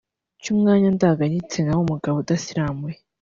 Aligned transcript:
cy’umwanya 0.41 0.87
ndangagitsina 0.95 1.71
w’umugabo 1.77 2.15
udasiramuye 2.19 2.97